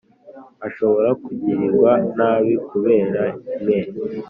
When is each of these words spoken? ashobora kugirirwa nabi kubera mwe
ashobora 0.67 1.09
kugirirwa 1.23 1.91
nabi 2.17 2.53
kubera 2.67 3.21
mwe 3.61 3.79